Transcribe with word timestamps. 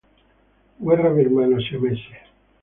Guerra 0.85 1.11
birmano-siamese 1.15 2.09